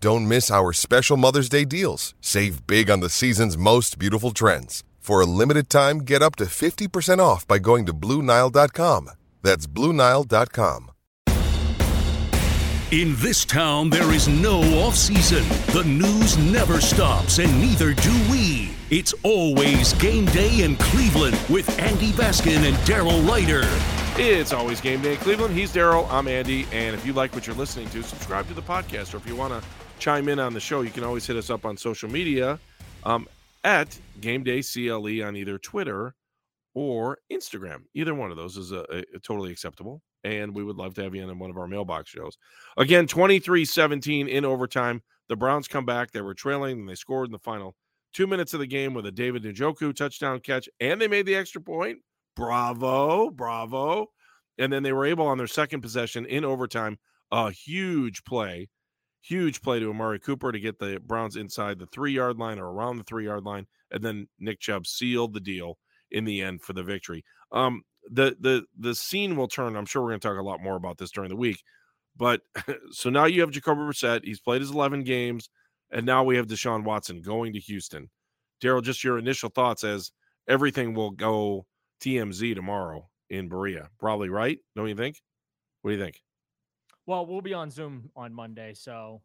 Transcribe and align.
Don't 0.00 0.28
miss 0.28 0.48
our 0.48 0.72
special 0.72 1.16
Mother's 1.16 1.48
Day 1.48 1.64
deals. 1.64 2.14
Save 2.20 2.68
big 2.68 2.88
on 2.88 3.00
the 3.00 3.08
season's 3.08 3.58
most 3.58 3.98
beautiful 3.98 4.30
trends. 4.30 4.84
For 5.00 5.20
a 5.20 5.26
limited 5.26 5.68
time, 5.68 5.98
get 5.98 6.22
up 6.22 6.36
to 6.36 6.44
50% 6.44 7.18
off 7.18 7.48
by 7.48 7.58
going 7.58 7.84
to 7.86 7.92
Bluenile.com. 7.92 9.10
That's 9.42 9.66
Bluenile.com. 9.66 10.90
In 12.90 13.16
this 13.16 13.44
town, 13.44 13.90
there 13.90 14.12
is 14.12 14.28
no 14.28 14.60
off 14.80 14.94
season. 14.94 15.42
The 15.74 15.82
news 15.84 16.38
never 16.38 16.80
stops, 16.80 17.38
and 17.38 17.60
neither 17.60 17.92
do 17.92 18.12
we. 18.30 18.70
It's 18.90 19.12
always 19.24 19.92
game 19.94 20.26
day 20.26 20.62
in 20.62 20.76
Cleveland 20.76 21.38
with 21.50 21.68
Andy 21.80 22.12
Baskin 22.12 22.68
and 22.68 22.76
Daryl 22.86 23.20
Ruiter. 23.28 23.68
It's 24.16 24.52
always 24.52 24.80
game 24.80 25.02
day 25.02 25.12
in 25.14 25.18
Cleveland. 25.18 25.54
He's 25.54 25.72
Daryl. 25.72 26.08
I'm 26.10 26.28
Andy. 26.28 26.66
And 26.72 26.94
if 26.94 27.04
you 27.04 27.12
like 27.12 27.34
what 27.34 27.46
you're 27.46 27.56
listening 27.56 27.88
to, 27.90 28.02
subscribe 28.02 28.46
to 28.48 28.54
the 28.54 28.62
podcast. 28.62 29.12
Or 29.12 29.18
if 29.18 29.26
you 29.26 29.36
want 29.36 29.52
to 29.52 29.68
chime 29.98 30.28
in 30.28 30.38
on 30.38 30.54
the 30.54 30.60
show, 30.60 30.82
you 30.82 30.90
can 30.90 31.04
always 31.04 31.26
hit 31.26 31.36
us 31.36 31.50
up 31.50 31.64
on 31.64 31.76
social 31.76 32.10
media 32.10 32.58
um, 33.04 33.28
at 33.64 33.98
Game 34.20 34.42
Day 34.42 34.62
CLE 34.62 35.22
on 35.24 35.36
either 35.36 35.58
Twitter 35.58 36.14
or 36.74 37.18
Instagram. 37.32 37.82
Either 37.94 38.14
one 38.14 38.30
of 38.30 38.36
those 38.36 38.56
is 38.56 38.72
a, 38.72 38.84
a, 38.90 39.18
totally 39.20 39.50
acceptable. 39.50 40.02
And 40.24 40.54
we 40.54 40.64
would 40.64 40.76
love 40.76 40.94
to 40.94 41.02
have 41.02 41.14
you 41.14 41.28
in 41.28 41.38
one 41.38 41.50
of 41.50 41.56
our 41.56 41.68
mailbox 41.68 42.10
shows. 42.10 42.38
Again, 42.76 43.06
23 43.06 43.64
17 43.64 44.28
in 44.28 44.44
overtime. 44.44 45.02
The 45.28 45.36
Browns 45.36 45.68
come 45.68 45.84
back. 45.84 46.10
They 46.10 46.20
were 46.20 46.34
trailing 46.34 46.80
and 46.80 46.88
they 46.88 46.94
scored 46.94 47.28
in 47.28 47.32
the 47.32 47.38
final 47.38 47.74
two 48.12 48.26
minutes 48.26 48.54
of 48.54 48.60
the 48.60 48.66
game 48.66 48.94
with 48.94 49.06
a 49.06 49.12
David 49.12 49.44
Njoku 49.44 49.94
touchdown 49.94 50.40
catch, 50.40 50.68
and 50.80 51.00
they 51.00 51.08
made 51.08 51.26
the 51.26 51.36
extra 51.36 51.60
point. 51.60 51.98
Bravo, 52.34 53.30
bravo. 53.30 54.06
And 54.58 54.72
then 54.72 54.82
they 54.82 54.92
were 54.92 55.06
able 55.06 55.26
on 55.26 55.38
their 55.38 55.46
second 55.46 55.82
possession 55.82 56.26
in 56.26 56.44
overtime, 56.44 56.98
a 57.30 57.50
huge 57.50 58.24
play, 58.24 58.68
huge 59.20 59.62
play 59.62 59.80
to 59.80 59.90
Amari 59.90 60.18
Cooper 60.18 60.52
to 60.52 60.60
get 60.60 60.78
the 60.78 61.00
Browns 61.04 61.36
inside 61.36 61.78
the 61.78 61.86
three 61.86 62.12
yard 62.12 62.38
line 62.38 62.58
or 62.58 62.70
around 62.70 62.98
the 62.98 63.04
three 63.04 63.26
yard 63.26 63.44
line. 63.44 63.66
And 63.90 64.02
then 64.02 64.28
Nick 64.38 64.60
Chubb 64.60 64.86
sealed 64.86 65.34
the 65.34 65.40
deal 65.40 65.78
in 66.10 66.24
the 66.24 66.42
end 66.42 66.62
for 66.62 66.72
the 66.72 66.82
victory. 66.82 67.24
Um, 67.52 67.82
the 68.10 68.36
the 68.40 68.64
the 68.78 68.94
scene 68.94 69.36
will 69.36 69.48
turn. 69.48 69.76
I'm 69.76 69.86
sure 69.86 70.02
we're 70.02 70.10
going 70.10 70.20
to 70.20 70.28
talk 70.28 70.38
a 70.38 70.42
lot 70.42 70.62
more 70.62 70.76
about 70.76 70.98
this 70.98 71.10
during 71.10 71.30
the 71.30 71.36
week. 71.36 71.62
But 72.16 72.40
so 72.90 73.10
now 73.10 73.26
you 73.26 73.40
have 73.42 73.50
Jacoby 73.50 73.82
Brissett. 73.82 74.24
He's 74.24 74.40
played 74.40 74.60
his 74.60 74.70
11 74.70 75.04
games, 75.04 75.48
and 75.90 76.04
now 76.04 76.24
we 76.24 76.36
have 76.36 76.46
Deshaun 76.46 76.84
Watson 76.84 77.22
going 77.22 77.52
to 77.52 77.60
Houston. 77.60 78.10
Daryl, 78.62 78.82
just 78.82 79.04
your 79.04 79.18
initial 79.18 79.50
thoughts 79.50 79.84
as 79.84 80.10
everything 80.48 80.94
will 80.94 81.12
go 81.12 81.66
TMZ 82.02 82.54
tomorrow 82.54 83.08
in 83.30 83.48
Berea. 83.48 83.88
Probably 84.00 84.28
right, 84.28 84.58
don't 84.74 84.88
you 84.88 84.96
think? 84.96 85.20
What 85.82 85.92
do 85.92 85.96
you 85.96 86.02
think? 86.02 86.20
Well, 87.08 87.24
we'll 87.24 87.40
be 87.40 87.54
on 87.54 87.70
Zoom 87.70 88.10
on 88.14 88.34
Monday, 88.34 88.74
so 88.74 89.22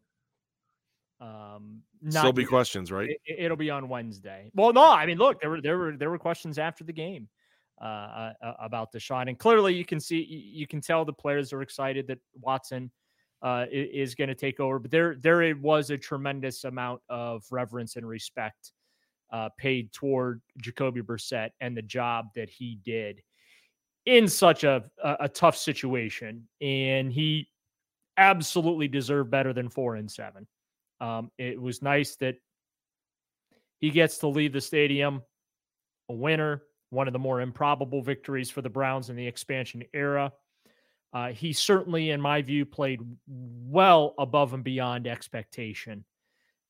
um, 1.20 1.82
still 2.08 2.32
be 2.32 2.46
questions, 2.46 2.90
right? 2.90 3.10
It, 3.26 3.50
will 3.50 3.58
be 3.58 3.68
on 3.68 3.90
Wednesday. 3.90 4.50
Well, 4.54 4.72
no, 4.72 4.90
I 4.90 5.04
mean, 5.04 5.18
look, 5.18 5.38
there 5.42 5.50
were 5.50 5.60
there 5.60 5.76
were 5.76 5.94
there 5.94 6.08
were 6.08 6.18
questions 6.18 6.58
after 6.58 6.82
the 6.82 6.94
game 6.94 7.28
uh, 7.82 7.84
uh, 8.42 8.54
about 8.58 8.90
Deshaun, 8.90 9.28
and 9.28 9.38
clearly 9.38 9.74
you 9.74 9.84
can 9.84 10.00
see 10.00 10.16
you 10.16 10.66
can 10.66 10.80
tell 10.80 11.04
the 11.04 11.12
players 11.12 11.52
are 11.52 11.60
excited 11.60 12.06
that 12.06 12.20
Watson 12.40 12.90
uh, 13.42 13.66
is 13.70 14.14
going 14.14 14.28
to 14.28 14.34
take 14.34 14.60
over. 14.60 14.78
But 14.78 14.90
there 14.90 15.16
there 15.20 15.54
was 15.54 15.90
a 15.90 15.98
tremendous 15.98 16.64
amount 16.64 17.02
of 17.10 17.44
reverence 17.50 17.96
and 17.96 18.08
respect 18.08 18.72
uh, 19.30 19.50
paid 19.58 19.92
toward 19.92 20.40
Jacoby 20.56 21.02
Brissett 21.02 21.50
and 21.60 21.76
the 21.76 21.82
job 21.82 22.28
that 22.34 22.48
he 22.48 22.78
did 22.82 23.22
in 24.06 24.26
such 24.26 24.64
a, 24.64 24.84
a, 25.02 25.16
a 25.20 25.28
tough 25.28 25.58
situation, 25.58 26.48
and 26.62 27.12
he 27.12 27.46
absolutely 28.16 28.88
deserve 28.88 29.30
better 29.30 29.52
than 29.52 29.68
four 29.68 29.96
and 29.96 30.10
seven. 30.10 30.46
Um, 31.00 31.30
it 31.38 31.60
was 31.60 31.82
nice 31.82 32.16
that 32.16 32.36
he 33.78 33.90
gets 33.90 34.18
to 34.18 34.28
leave 34.28 34.52
the 34.52 34.60
stadium 34.60 35.22
a 36.08 36.14
winner, 36.14 36.62
one 36.90 37.06
of 37.06 37.12
the 37.12 37.18
more 37.18 37.40
improbable 37.40 38.02
victories 38.02 38.50
for 38.50 38.62
the 38.62 38.68
Browns 38.68 39.10
in 39.10 39.16
the 39.16 39.26
expansion 39.26 39.82
era. 39.92 40.32
Uh, 41.12 41.28
he 41.28 41.52
certainly, 41.52 42.10
in 42.10 42.20
my 42.20 42.42
view, 42.42 42.66
played 42.66 43.00
well 43.26 44.14
above 44.18 44.52
and 44.52 44.64
beyond 44.64 45.06
expectation. 45.06 46.04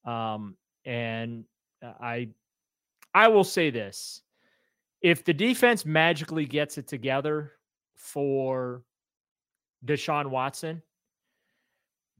Um, 0.04 0.56
and 0.84 1.44
I, 1.83 2.28
I 3.15 3.28
will 3.28 3.44
say 3.44 3.71
this: 3.71 4.22
if 5.00 5.25
the 5.25 5.34
defense 5.34 5.87
magically 5.87 6.44
gets 6.44 6.78
it 6.78 6.87
together 6.87 7.53
for 7.94 8.83
Deshaun 9.84 10.27
Watson, 10.27 10.83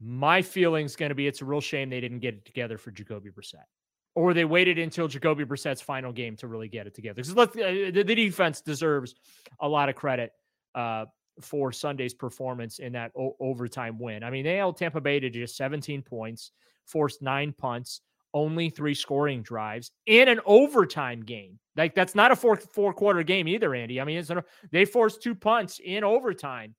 my 0.01 0.41
feeling's 0.41 0.95
going 0.95 1.09
to 1.09 1.15
be 1.15 1.27
it's 1.27 1.41
a 1.41 1.45
real 1.45 1.61
shame 1.61 1.89
they 1.89 2.01
didn't 2.01 2.19
get 2.19 2.33
it 2.33 2.45
together 2.45 2.77
for 2.77 2.91
Jacoby 2.91 3.29
Brissett. 3.29 3.65
Or 4.13 4.33
they 4.33 4.45
waited 4.45 4.79
until 4.79 5.07
Jacoby 5.07 5.43
Brissett's 5.43 5.81
final 5.81 6.13
game 6.13 6.37
to 6.37 6.47
really 6.47 6.69
get 6.69 6.87
it 6.87 6.93
together. 6.93 7.15
Because 7.21 7.35
uh, 7.37 7.45
the, 7.91 8.03
the 8.05 8.15
defense 8.15 8.61
deserves 8.61 9.15
a 9.59 9.67
lot 9.67 9.89
of 9.89 9.95
credit 9.95 10.31
uh, 10.73 11.05
for 11.41 11.71
Sunday's 11.71 12.13
performance 12.13 12.79
in 12.79 12.93
that 12.93 13.11
o- 13.17 13.35
overtime 13.41 13.99
win. 13.99 14.23
I 14.23 14.29
mean, 14.29 14.45
they 14.45 14.55
held 14.55 14.77
Tampa 14.77 15.01
Bay 15.01 15.19
to 15.19 15.29
just 15.29 15.57
17 15.57 16.01
points, 16.01 16.51
forced 16.85 17.21
nine 17.21 17.53
punts, 17.57 18.01
only 18.33 18.69
three 18.69 18.93
scoring 18.93 19.41
drives, 19.41 19.91
in 20.05 20.29
an 20.29 20.39
overtime 20.45 21.21
game. 21.21 21.59
Like 21.75 21.93
that's 21.93 22.15
not 22.15 22.31
a 22.31 22.35
four 22.37 22.55
four 22.55 22.93
quarter 22.93 23.23
game 23.23 23.49
either, 23.49 23.75
Andy. 23.75 23.99
I 23.99 24.05
mean, 24.05 24.17
it's 24.17 24.29
a, 24.29 24.43
they 24.71 24.85
forced 24.85 25.21
two 25.21 25.35
punts 25.35 25.81
in 25.83 26.05
overtime 26.05 26.73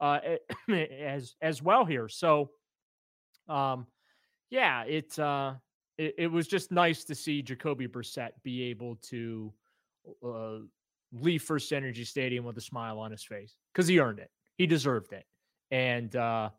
uh, 0.00 0.20
as 0.70 1.34
as 1.42 1.62
well 1.62 1.84
here. 1.84 2.08
So 2.08 2.50
um, 3.48 3.86
yeah, 4.50 4.84
it, 4.84 5.18
uh, 5.18 5.54
it, 5.96 6.14
it 6.18 6.26
was 6.26 6.46
just 6.46 6.70
nice 6.70 7.04
to 7.04 7.14
see 7.14 7.42
Jacoby 7.42 7.86
Brissett 7.86 8.30
be 8.42 8.62
able 8.64 8.96
to 9.02 9.52
uh, 10.24 10.58
leave 11.12 11.42
FirstEnergy 11.42 12.06
Stadium 12.06 12.44
with 12.44 12.56
a 12.56 12.62
smile 12.62 12.98
on 12.98 13.10
his 13.10 13.24
face 13.24 13.56
because 13.72 13.88
he 13.88 14.00
earned 14.00 14.18
it. 14.18 14.30
He 14.56 14.66
deserved 14.66 15.12
it. 15.12 15.24
And 15.70 16.14
uh, 16.16 16.50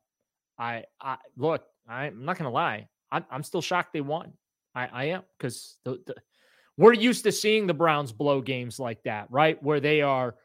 I, 0.57 0.83
I 1.01 1.17
look, 1.37 1.63
I'm 1.87 2.25
not 2.25 2.37
gonna 2.37 2.51
lie, 2.51 2.87
I'm, 3.11 3.25
I'm 3.31 3.43
still 3.43 3.61
shocked 3.61 3.93
they 3.93 4.01
won. 4.01 4.33
I, 4.75 4.87
I 4.87 5.03
am 5.05 5.23
because 5.37 5.77
the, 5.83 5.99
the, 6.05 6.15
we're 6.77 6.93
used 6.93 7.23
to 7.23 7.31
seeing 7.31 7.67
the 7.67 7.73
Browns 7.73 8.11
blow 8.11 8.41
games 8.41 8.79
like 8.79 9.03
that, 9.03 9.27
right? 9.29 9.61
Where 9.63 9.79
they 9.79 10.01
are 10.01 10.35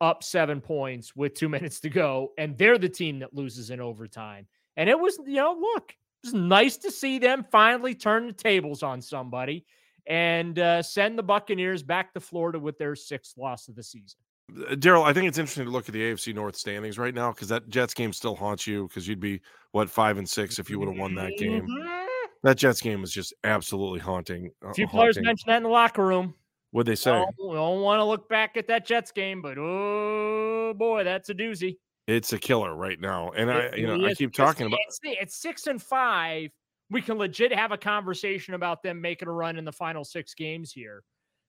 up 0.00 0.22
seven 0.22 0.60
points 0.60 1.16
with 1.16 1.34
two 1.34 1.48
minutes 1.56 1.80
to 1.80 1.88
go, 1.88 2.32
and 2.38 2.56
they're 2.58 2.78
the 2.78 2.88
team 2.88 3.20
that 3.20 3.34
loses 3.34 3.70
in 3.70 3.80
overtime. 3.80 4.46
And 4.80 4.88
it 4.88 4.98
was, 4.98 5.18
you 5.26 5.36
know, 5.36 5.54
look, 5.60 5.90
it 5.90 6.26
was 6.28 6.32
nice 6.32 6.78
to 6.78 6.90
see 6.90 7.18
them 7.18 7.44
finally 7.52 7.94
turn 7.94 8.26
the 8.26 8.32
tables 8.32 8.82
on 8.82 9.02
somebody 9.02 9.66
and 10.06 10.58
uh, 10.58 10.82
send 10.82 11.18
the 11.18 11.22
Buccaneers 11.22 11.82
back 11.82 12.14
to 12.14 12.20
Florida 12.20 12.58
with 12.58 12.78
their 12.78 12.96
sixth 12.96 13.36
loss 13.36 13.68
of 13.68 13.76
the 13.76 13.82
season. 13.82 14.18
Uh, 14.50 14.74
Daryl, 14.76 15.04
I 15.04 15.12
think 15.12 15.28
it's 15.28 15.36
interesting 15.36 15.66
to 15.66 15.70
look 15.70 15.86
at 15.86 15.92
the 15.92 16.00
AFC 16.00 16.34
North 16.34 16.56
standings 16.56 16.98
right 16.98 17.14
now 17.14 17.30
because 17.30 17.48
that 17.48 17.68
Jets 17.68 17.92
game 17.92 18.14
still 18.14 18.34
haunts 18.34 18.66
you 18.66 18.88
because 18.88 19.06
you'd 19.06 19.20
be 19.20 19.42
what 19.72 19.90
five 19.90 20.16
and 20.16 20.26
six 20.26 20.58
if 20.58 20.70
you 20.70 20.78
would 20.78 20.88
have 20.88 20.96
won 20.96 21.14
that 21.16 21.36
game. 21.36 21.66
Mhm. 21.68 21.98
That 22.42 22.56
Jets 22.56 22.80
game 22.80 23.02
was 23.02 23.12
just 23.12 23.34
absolutely 23.44 24.00
haunting. 24.00 24.50
A 24.64 24.68
uh, 24.68 24.72
few 24.72 24.88
players 24.88 25.16
mentioned 25.20 25.52
that 25.52 25.58
in 25.58 25.64
the 25.64 25.68
locker 25.68 26.06
room. 26.06 26.32
What'd 26.70 26.90
they 26.90 26.96
say? 26.96 27.10
Don't, 27.10 27.36
don't 27.36 27.82
want 27.82 28.00
to 28.00 28.04
look 28.04 28.30
back 28.30 28.56
at 28.56 28.66
that 28.68 28.86
Jets 28.86 29.12
game, 29.12 29.42
but 29.42 29.58
oh 29.58 30.72
boy, 30.74 31.04
that's 31.04 31.28
a 31.28 31.34
doozy. 31.34 31.76
It's 32.06 32.32
a 32.32 32.38
killer 32.38 32.74
right 32.74 32.98
now, 33.00 33.30
and 33.30 33.50
I, 33.50 33.74
you 33.76 33.86
know, 33.86 34.04
I 34.04 34.14
keep 34.14 34.32
talking 34.32 34.66
about. 34.66 34.80
it's, 34.86 34.98
it's 35.02 35.36
six 35.36 35.66
and 35.66 35.80
five. 35.80 36.50
We 36.90 37.00
can 37.00 37.18
legit 37.18 37.52
have 37.52 37.70
a 37.70 37.78
conversation 37.78 38.54
about 38.54 38.82
them 38.82 39.00
making 39.00 39.28
a 39.28 39.32
run 39.32 39.56
in 39.56 39.64
the 39.64 39.72
final 39.72 40.04
six 40.04 40.34
games 40.34 40.72
here. 40.72 41.04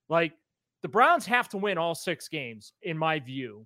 Like 0.08 0.34
the 0.84 0.88
Browns 0.88 1.26
have 1.26 1.50
to 1.50 1.58
win 1.58 1.78
all 1.78 1.96
six 1.96 2.28
games, 2.28 2.74
in 2.84 2.98
my 2.98 3.20
view, 3.20 3.66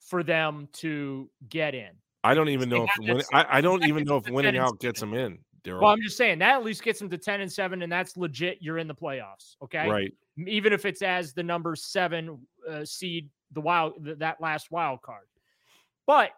for 0.00 0.22
them 0.22 0.68
to 0.74 1.28
get 1.48 1.74
in. 1.74 1.90
I 2.24 2.34
don't 2.34 2.48
even 2.48 2.68
know 2.68 2.84
if 2.84 2.90
winning, 2.98 3.24
I, 3.32 3.58
I 3.58 3.60
don't 3.60 3.84
even 3.84 4.04
know 4.04 4.16
if 4.16 4.28
winning 4.30 4.56
out 4.56 4.78
gets 4.78 5.00
them 5.00 5.12
in. 5.12 5.38
Daryl. 5.64 5.82
Well, 5.82 5.90
I'm 5.90 6.02
just 6.02 6.16
saying 6.16 6.38
that 6.40 6.56
at 6.56 6.64
least 6.64 6.82
gets 6.82 6.98
them 6.98 7.08
to 7.10 7.18
10 7.18 7.40
and 7.40 7.52
7, 7.52 7.82
and 7.82 7.92
that's 7.92 8.16
legit. 8.16 8.58
You're 8.60 8.78
in 8.78 8.88
the 8.88 8.94
playoffs. 8.94 9.56
Okay. 9.62 9.88
right. 9.88 10.12
Even 10.46 10.72
if 10.72 10.84
it's 10.84 11.02
as 11.02 11.34
the 11.34 11.42
number 11.42 11.76
seven 11.76 12.38
uh, 12.68 12.84
seed, 12.84 13.28
the 13.52 13.60
wild, 13.60 14.04
th- 14.04 14.18
that 14.18 14.40
last 14.40 14.70
wild 14.70 15.02
card. 15.02 15.24
But 16.06 16.30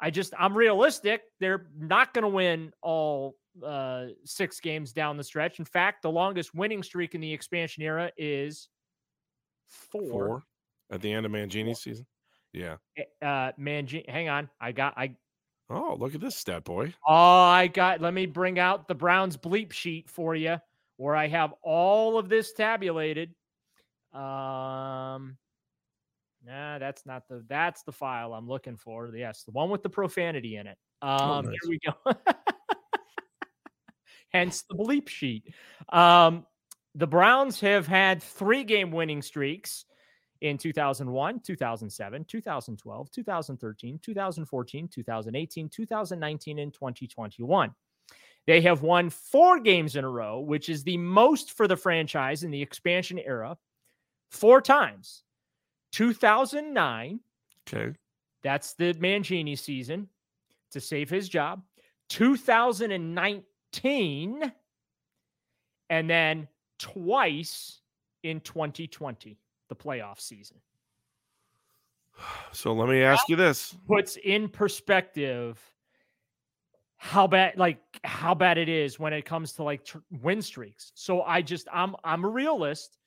I 0.00 0.10
just, 0.10 0.32
I'm 0.38 0.56
realistic. 0.56 1.22
They're 1.40 1.66
not 1.78 2.14
going 2.14 2.22
to 2.22 2.28
win 2.28 2.72
all 2.82 3.36
uh, 3.64 4.06
six 4.24 4.60
games 4.60 4.92
down 4.92 5.16
the 5.16 5.24
stretch. 5.24 5.58
In 5.58 5.64
fact, 5.64 6.02
the 6.02 6.10
longest 6.10 6.54
winning 6.54 6.82
streak 6.82 7.14
in 7.14 7.20
the 7.20 7.32
expansion 7.32 7.82
era 7.82 8.10
is 8.16 8.68
four. 9.68 10.10
Four 10.10 10.42
at 10.90 11.00
the 11.00 11.12
end 11.12 11.26
of 11.26 11.32
Mangini's 11.32 11.82
season. 11.82 12.06
Yeah. 12.52 12.76
Uh, 13.22 13.52
man, 13.56 13.86
hang 14.08 14.28
on. 14.28 14.50
I 14.60 14.72
got, 14.72 14.94
I, 14.96 15.14
Oh, 15.72 15.96
look 15.96 16.16
at 16.16 16.20
this 16.20 16.36
stat 16.36 16.64
boy. 16.64 16.92
Oh, 17.06 17.14
I 17.14 17.68
got. 17.68 18.00
Let 18.00 18.12
me 18.12 18.26
bring 18.26 18.58
out 18.58 18.88
the 18.88 18.94
Browns 18.94 19.36
bleep 19.36 19.72
sheet 19.72 20.10
for 20.10 20.34
you, 20.34 20.56
where 20.96 21.14
I 21.14 21.28
have 21.28 21.54
all 21.62 22.18
of 22.18 22.28
this 22.28 22.52
tabulated. 22.52 23.32
Um, 24.12 25.38
nah, 26.44 26.78
that's 26.78 27.06
not 27.06 27.28
the. 27.28 27.44
That's 27.48 27.82
the 27.82 27.92
file 27.92 28.34
I'm 28.34 28.48
looking 28.48 28.76
for. 28.76 29.08
Yes, 29.14 29.44
the 29.44 29.52
one 29.52 29.70
with 29.70 29.82
the 29.82 29.90
profanity 29.90 30.56
in 30.56 30.66
it. 30.66 30.78
Um, 31.02 31.46
nice. 31.46 31.54
here 31.62 31.70
we 31.70 31.78
go. 31.84 32.12
Hence 34.32 34.62
the 34.68 34.76
bleep 34.76 35.08
sheet. 35.08 35.52
Um, 35.88 36.46
the 36.94 37.06
Browns 37.06 37.60
have 37.60 37.86
had 37.86 38.22
three 38.22 38.64
game 38.64 38.90
winning 38.90 39.22
streaks 39.22 39.84
in 40.40 40.56
2001, 40.56 41.40
2007, 41.40 42.24
2012, 42.24 43.10
2013, 43.10 43.98
2014, 44.02 44.88
2018, 44.88 45.68
2019, 45.68 46.58
and 46.58 46.72
2021. 46.72 47.74
They 48.46 48.60
have 48.62 48.82
won 48.82 49.10
four 49.10 49.60
games 49.60 49.96
in 49.96 50.04
a 50.04 50.08
row, 50.08 50.40
which 50.40 50.68
is 50.68 50.82
the 50.82 50.96
most 50.96 51.52
for 51.52 51.68
the 51.68 51.76
franchise 51.76 52.42
in 52.42 52.50
the 52.50 52.62
expansion 52.62 53.18
era, 53.18 53.56
four 54.30 54.60
times. 54.60 55.22
2009, 55.92 57.20
Okay. 57.68 57.94
that's 58.42 58.72
the 58.74 58.94
Mangini 58.94 59.58
season 59.58 60.08
to 60.70 60.80
save 60.80 61.10
his 61.10 61.28
job. 61.28 61.62
2019, 62.08 64.52
and 65.90 66.10
then 66.10 66.48
twice 66.78 67.80
in 68.22 68.40
2020, 68.40 69.36
the 69.68 69.76
playoff 69.76 70.20
season. 70.20 70.56
So 72.52 72.72
let 72.74 72.88
me 72.88 73.02
ask 73.02 73.28
you 73.28 73.36
this. 73.36 73.76
Puts 73.86 74.16
in 74.16 74.48
perspective 74.48 75.58
how 76.96 77.26
bad 77.26 77.56
like 77.56 77.78
how 78.04 78.34
bad 78.34 78.58
it 78.58 78.68
is 78.68 79.00
when 79.00 79.14
it 79.14 79.24
comes 79.24 79.54
to 79.54 79.62
like 79.62 79.84
tr- 79.86 79.98
win 80.20 80.42
streaks. 80.42 80.92
So 80.94 81.22
I 81.22 81.40
just 81.40 81.66
I'm 81.72 81.96
I'm 82.04 82.24
a 82.24 82.28
realist 82.28 82.98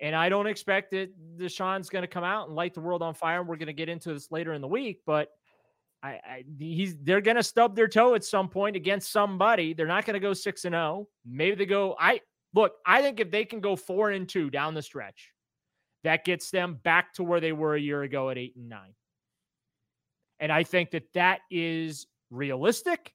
and 0.00 0.14
I 0.14 0.28
don't 0.28 0.46
expect 0.46 0.90
that 0.90 1.10
Deshaun's 1.38 1.88
going 1.88 2.02
to 2.02 2.08
come 2.08 2.24
out 2.24 2.48
and 2.48 2.56
light 2.56 2.74
the 2.74 2.80
world 2.80 3.02
on 3.02 3.14
fire. 3.14 3.42
We're 3.42 3.56
going 3.56 3.66
to 3.66 3.72
get 3.72 3.88
into 3.88 4.12
this 4.12 4.30
later 4.30 4.52
in 4.52 4.60
the 4.60 4.68
week, 4.68 5.00
but 5.06 5.28
I, 6.02 6.08
I 6.08 6.44
he's 6.58 6.96
they're 7.02 7.20
going 7.20 7.36
to 7.36 7.42
stub 7.42 7.76
their 7.76 7.88
toe 7.88 8.14
at 8.14 8.24
some 8.24 8.48
point 8.48 8.76
against 8.76 9.12
somebody. 9.12 9.72
They're 9.72 9.86
not 9.86 10.04
going 10.04 10.14
to 10.14 10.20
go 10.20 10.32
6 10.32 10.64
and 10.64 10.74
0. 10.74 11.08
Maybe 11.24 11.56
they 11.56 11.66
go 11.66 11.96
I 11.98 12.20
look, 12.54 12.74
I 12.86 13.02
think 13.02 13.20
if 13.20 13.30
they 13.30 13.44
can 13.44 13.60
go 13.60 13.76
4 13.76 14.10
and 14.10 14.28
2 14.28 14.50
down 14.50 14.74
the 14.74 14.82
stretch, 14.82 15.32
that 16.02 16.24
gets 16.24 16.50
them 16.50 16.78
back 16.82 17.14
to 17.14 17.24
where 17.24 17.40
they 17.40 17.52
were 17.52 17.74
a 17.74 17.80
year 17.80 18.02
ago 18.02 18.30
at 18.30 18.38
8 18.38 18.54
and 18.56 18.68
9. 18.68 18.80
And 20.40 20.52
I 20.52 20.64
think 20.64 20.90
that 20.90 21.04
that 21.14 21.40
is 21.50 22.06
realistic. 22.30 23.14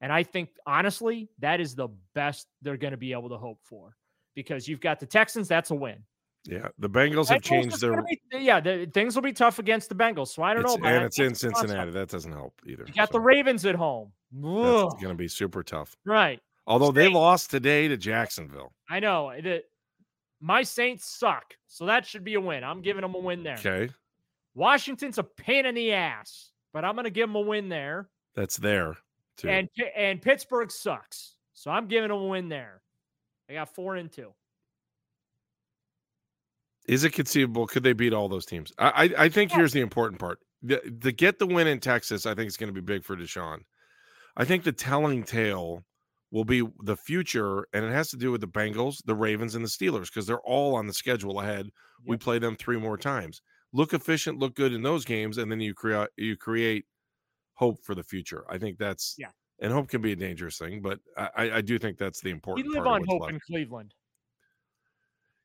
And 0.00 0.12
I 0.12 0.22
think, 0.22 0.50
honestly, 0.66 1.28
that 1.38 1.60
is 1.60 1.74
the 1.74 1.88
best 2.14 2.46
they're 2.62 2.76
going 2.76 2.92
to 2.92 2.98
be 2.98 3.12
able 3.12 3.30
to 3.30 3.38
hope 3.38 3.58
for 3.64 3.96
because 4.38 4.68
you've 4.68 4.80
got 4.80 5.00
the 5.00 5.06
Texans. 5.06 5.48
That's 5.48 5.72
a 5.72 5.74
win. 5.74 5.96
Yeah, 6.44 6.68
the 6.78 6.88
Bengals 6.88 7.28
have 7.28 7.42
Bengals 7.42 7.44
changed 7.44 7.80
their. 7.80 8.02
be- 8.02 8.20
yeah, 8.38 8.60
the, 8.60 8.88
things 8.94 9.16
will 9.16 9.22
be 9.22 9.32
tough 9.32 9.58
against 9.58 9.88
the 9.88 9.96
Bengals. 9.96 10.28
So 10.28 10.42
I 10.44 10.54
don't 10.54 10.62
It's, 10.64 10.74
know. 10.74 10.80
About 10.80 10.92
and 10.92 11.02
it. 11.02 11.06
it's 11.06 11.18
in. 11.18 11.34
Cincinnati. 11.34 11.90
That 11.90 12.08
doesn't 12.08 12.30
help 12.32 12.54
either. 12.64 12.84
You 12.86 12.94
got 12.94 13.10
the 13.10 13.20
Ravens 13.20 13.66
at 13.66 13.74
home. 13.74 14.12
That's 14.32 14.46
Ugh. 14.46 15.00
going 15.00 15.08
to 15.10 15.14
be 15.14 15.26
super 15.28 15.62
tough. 15.64 15.96
Right. 16.04 16.40
Although 16.66 16.92
they 16.92 17.08
lost 17.08 17.50
today 17.50 17.88
to 17.88 17.96
Jacksonville. 17.96 18.72
I 18.88 19.00
know. 19.00 19.30
Eh, 19.30 19.40
the, 19.40 19.64
my 20.40 20.62
Saints 20.62 21.04
suck. 21.18 21.56
So 21.66 21.84
that 21.86 22.06
should 22.06 22.22
be 22.24 22.34
a 22.34 22.40
win. 22.40 22.62
I'm 22.62 22.80
giving 22.82 23.02
them 23.02 23.14
a 23.16 23.18
win 23.18 23.42
there. 23.42 23.56
Okay, 23.58 23.90
Washington's 24.54 25.18
a 25.18 25.24
pain 25.24 25.66
in 25.66 25.74
the 25.74 25.92
ass, 25.92 26.52
but 26.72 26.84
I'm 26.84 26.94
going 26.94 27.04
to 27.04 27.10
give 27.10 27.28
them 27.28 27.36
a 27.36 27.40
win 27.40 27.68
there. 27.68 28.08
that's 28.34 28.56
there 28.56 28.96
too. 29.36 29.48
And 29.48 29.68
and 29.96 30.22
Pittsburgh 30.22 30.70
sucks. 30.70 31.34
So 31.52 31.70
I'm 31.72 31.88
giving 31.88 32.08
them 32.10 32.18
a 32.18 32.26
win 32.26 32.48
there. 32.48 32.80
I 33.48 33.54
got 33.54 33.74
four 33.74 33.96
and 33.96 34.10
two. 34.10 34.34
Is 36.86 37.04
it 37.04 37.12
conceivable? 37.12 37.66
Could 37.66 37.82
they 37.82 37.92
beat 37.92 38.12
all 38.12 38.28
those 38.28 38.46
teams? 38.46 38.72
I 38.78 38.88
I, 39.16 39.24
I 39.24 39.28
think 39.28 39.50
Yeah. 39.50 39.56
here's 39.56 39.72
the 39.72 39.80
important 39.80 40.20
part: 40.20 40.38
the, 40.62 40.80
to 41.02 41.12
get 41.12 41.38
the 41.38 41.46
win 41.46 41.66
in 41.66 41.80
Texas, 41.80 42.24
I 42.26 42.34
think 42.34 42.48
is 42.48 42.56
going 42.56 42.72
to 42.72 42.80
be 42.80 42.84
big 42.84 43.04
for 43.04 43.16
Deshaun. 43.16 43.60
I 44.36 44.44
think 44.44 44.64
the 44.64 44.72
telling 44.72 45.24
tale 45.24 45.84
will 46.32 46.44
be 46.44 46.62
the 46.84 46.96
future, 46.96 47.66
and 47.74 47.84
it 47.84 47.92
has 47.92 48.10
to 48.10 48.16
do 48.18 48.32
with 48.32 48.40
the 48.42 48.48
Bengals, 48.48 48.98
the 49.06 49.14
Ravens, 49.16 49.54
and 49.54 49.64
the 49.64 49.68
Steelers 49.70 50.06
because 50.06 50.26
they're 50.26 50.40
all 50.42 50.76
on 50.76 50.86
the 50.86 50.94
schedule 50.94 51.40
ahead. 51.40 51.70
We 52.06 52.16
play 52.18 52.38
them 52.38 52.56
three 52.56 52.78
more 52.78 52.98
times. 52.98 53.42
Look 53.72 53.94
efficient, 53.94 54.38
look 54.38 54.54
good 54.56 54.72
in 54.74 54.82
those 54.82 55.04
games, 55.04 55.38
and 55.38 55.50
then 55.52 55.60
you 55.60 55.74
create 55.74 56.10
you 56.16 56.36
create 56.36 56.86
hope 57.54 57.84
for 57.84 57.94
the 57.94 58.04
future. 58.04 58.44
I 58.50 58.58
think 58.58 58.78
that's 58.78 59.18
Yeah. 59.18 59.32
And 59.60 59.72
hope 59.72 59.88
can 59.88 60.00
be 60.00 60.12
a 60.12 60.16
dangerous 60.16 60.56
thing, 60.58 60.80
but 60.80 61.00
I, 61.16 61.50
I- 61.56 61.60
do 61.60 61.78
think 61.78 61.98
that's 61.98 62.20
the 62.20 62.30
important. 62.30 62.68
We 62.68 62.74
live 62.74 62.86
on 62.86 63.04
hope 63.06 63.22
left. 63.22 63.32
in 63.34 63.40
Cleveland. 63.40 63.92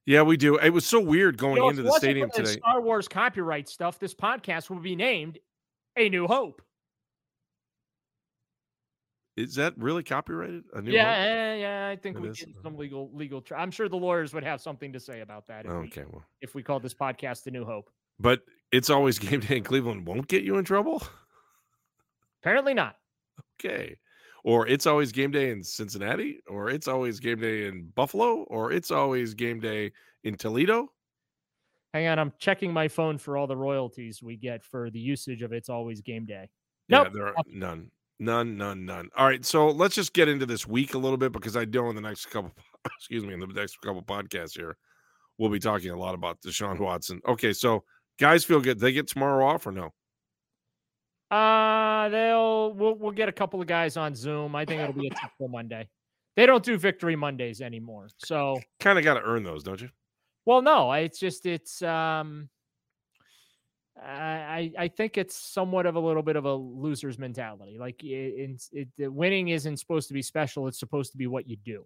Yeah, 0.06 0.22
we 0.22 0.38
do. 0.38 0.58
It 0.58 0.70
was 0.70 0.86
so 0.86 1.00
weird 1.00 1.38
going 1.38 1.56
You 1.56 1.62
know, 1.64 1.70
into 1.70 1.82
the 1.84 1.92
stadium 1.94 2.30
for 2.30 2.42
the 2.42 2.48
today. 2.48 2.60
Star 2.60 2.82
Wars 2.82 3.08
copyright 3.08 3.68
stuff. 3.70 3.98
This 4.00 4.14
podcast 4.14 4.70
will 4.70 4.80
be 4.82 4.96
named 4.96 5.40
"A 5.98 6.10
New 6.10 6.28
Hope." 6.28 6.62
Is 9.36 9.56
that 9.56 9.74
really 9.78 10.04
copyrighted? 10.04 10.64
A 10.74 10.82
new 10.82 10.92
yeah, 10.92 11.24
yeah, 11.26 11.56
yeah. 11.56 11.90
I 11.90 11.96
think 11.96 12.18
It 12.18 12.22
we 12.22 12.30
is? 12.30 12.38
get 12.38 12.50
oh. 12.56 12.62
some 12.62 12.78
legal 12.78 13.10
legal. 13.14 13.42
Tr- 13.42 13.56
I'm 13.56 13.72
sure 13.72 13.90
the 13.90 13.96
lawyers 13.96 14.32
would 14.34 14.44
have 14.44 14.62
something 14.62 14.94
to 14.94 15.00
say 15.00 15.22
about 15.22 15.48
that 15.48 15.66
if, 15.66 15.72
we, 15.72 15.78
Okay, 15.88 16.04
well, 16.12 16.24
if 16.42 16.54
we 16.54 16.62
call 16.62 16.80
this 16.80 16.94
podcast 16.94 17.48
"A 17.48 17.52
New 17.52 17.66
Hope." 17.66 17.90
but 18.20 18.42
it's 18.72 18.92
always 18.92 19.18
game 19.20 19.40
day 19.40 19.58
in 19.58 19.64
Cleveland 19.64 20.06
won't 20.06 20.28
get 20.28 20.44
you 20.44 20.58
in 20.58 20.66
trouble. 20.66 21.02
Apparently 22.44 22.74
not. 22.76 22.96
Okay, 23.60 23.96
or 24.44 24.68
it's 24.68 24.86
always 24.86 25.12
game 25.12 25.32
day 25.32 25.52
in 25.52 25.64
Cincinnati, 25.64 26.40
or 26.48 26.70
it's 26.70 26.88
always 26.88 27.20
game 27.20 27.40
day 27.40 27.68
in 27.68 27.88
Buffalo, 27.96 28.44
or 28.44 28.72
it's 28.72 28.92
always 28.92 29.34
game 29.34 29.60
day 29.60 29.92
in 30.24 30.36
Toledo. 30.36 30.92
Hang 31.94 32.08
on, 32.08 32.18
I'm 32.18 32.34
checking 32.40 32.74
my 32.74 32.88
phone 32.88 33.18
for 33.18 33.38
all 33.38 33.46
the 33.46 33.56
royalties 33.56 34.24
we 34.24 34.36
get 34.36 34.64
for 34.64 34.90
the 34.90 35.00
usage 35.00 35.44
of 35.44 35.54
"It's 35.54 35.70
Always 35.70 36.02
Game 36.02 36.26
Day." 36.26 36.50
Yeah, 36.88 37.04
Nope. 37.04 37.14
there 37.14 37.28
are 37.28 37.36
none, 37.48 37.92
none, 38.20 38.58
none, 38.58 38.86
none. 38.86 39.10
All 39.16 39.28
right, 39.28 39.46
so 39.46 39.70
let's 39.70 39.96
just 39.96 40.14
get 40.14 40.28
into 40.28 40.46
this 40.46 40.68
week 40.68 40.96
a 40.96 40.98
little 40.98 41.18
bit 41.18 41.32
because 41.32 41.56
I 41.56 41.66
know 41.66 41.90
in 41.90 41.96
the 41.96 42.02
next 42.02 42.26
couple, 42.26 42.52
excuse 42.98 43.24
me, 43.24 43.34
in 43.34 43.40
the 43.40 43.48
next 43.48 43.80
couple 43.82 44.02
podcasts 44.02 44.58
here, 44.58 44.76
we'll 45.38 45.52
be 45.52 45.60
talking 45.60 45.92
a 45.92 45.98
lot 45.98 46.16
about 46.16 46.42
Deshaun 46.42 46.80
Watson. 46.80 47.22
Okay, 47.28 47.54
so 47.54 47.84
guys 48.20 48.44
feel 48.44 48.60
good. 48.60 48.80
They 48.80 48.92
get 48.92 49.08
tomorrow 49.08 49.46
off 49.46 49.68
or 49.68 49.72
no? 49.72 49.94
Uh, 51.34 52.10
they'll 52.10 52.74
we'll 52.74 52.94
we'll 52.94 53.12
get 53.12 53.28
a 53.28 53.32
couple 53.32 53.60
of 53.60 53.66
guys 53.66 53.98
on 53.98 54.14
Zoom. 54.14 54.56
I 54.56 54.66
think 54.66 54.82
it'll 54.82 54.94
be 54.94 55.08
a 55.08 55.10
typical 55.22 55.48
Monday. 55.48 55.90
They 56.36 56.46
don't 56.46 56.64
do 56.64 56.78
Victory 56.78 57.16
Mondays 57.16 57.60
anymore, 57.60 58.10
so 58.18 58.60
Kind 58.80 59.00
of 59.00 59.04
got 59.04 59.16
to 59.16 59.22
earn 59.22 59.44
those, 59.44 59.64
don't 59.64 59.82
you? 59.82 59.90
Well, 60.46 60.62
no, 60.62 60.92
it's 60.92 61.18
just 61.18 61.48
it's 61.48 61.82
um 61.82 62.50
I 64.00 64.72
I 64.78 64.88
think 64.90 65.18
it's 65.18 65.36
somewhat 65.36 65.88
of 65.88 65.96
a 65.96 66.00
little 66.00 66.22
bit 66.22 66.36
of 66.36 66.46
a 66.46 66.54
loser's 66.54 67.18
mentality. 67.18 67.78
Like 67.80 68.04
it, 68.04 68.34
it's 68.38 68.70
it, 68.72 69.12
winning 69.12 69.48
isn't 69.48 69.78
supposed 69.78 70.10
to 70.10 70.14
be 70.14 70.22
special, 70.22 70.68
it's 70.68 70.80
supposed 70.80 71.14
to 71.14 71.18
be 71.18 71.26
what 71.26 71.48
you 71.48 71.56
do. 71.56 71.86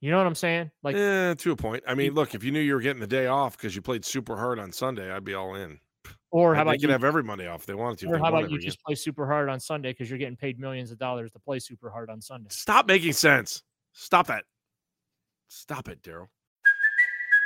You 0.00 0.10
know 0.10 0.18
what 0.18 0.26
I'm 0.26 0.34
saying? 0.34 0.70
Like, 0.82 0.94
eh, 0.94 1.34
to 1.34 1.52
a 1.52 1.56
point. 1.56 1.82
I 1.86 1.94
mean, 1.94 2.12
look, 2.12 2.34
if 2.34 2.44
you 2.44 2.52
knew 2.52 2.60
you 2.60 2.74
were 2.74 2.80
getting 2.80 3.00
the 3.00 3.06
day 3.06 3.28
off 3.28 3.56
because 3.56 3.74
you 3.74 3.80
played 3.80 4.04
super 4.04 4.36
hard 4.36 4.58
on 4.58 4.72
Sunday, 4.72 5.10
I'd 5.10 5.24
be 5.24 5.34
all 5.34 5.54
in. 5.54 5.80
Or 6.30 6.54
how 6.54 6.62
they 6.64 6.70
about 6.70 6.72
could 6.74 6.82
you? 6.82 6.88
have 6.90 7.04
every 7.04 7.22
Monday 7.22 7.46
off 7.46 7.60
if 7.60 7.66
they 7.66 7.74
wanted 7.74 7.98
to. 8.00 8.08
Or 8.08 8.18
how 8.18 8.28
about 8.28 8.50
you 8.50 8.58
just 8.58 8.82
play 8.82 8.94
super 8.94 9.26
hard 9.26 9.48
on 9.48 9.60
Sunday 9.60 9.92
because 9.92 10.10
you're 10.10 10.18
getting 10.18 10.36
paid 10.36 10.58
millions 10.58 10.90
of 10.90 10.98
dollars 10.98 11.30
to 11.32 11.38
play 11.38 11.58
super 11.58 11.90
hard 11.90 12.10
on 12.10 12.20
Sunday? 12.20 12.48
stop 12.50 12.86
making 12.86 13.12
sense? 13.12 13.62
Stop 13.92 14.26
that. 14.28 14.44
Stop 15.48 15.88
it, 15.88 16.02
Daryl. 16.02 16.26